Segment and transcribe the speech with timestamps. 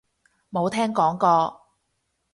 [0.49, 1.61] 冇聽講過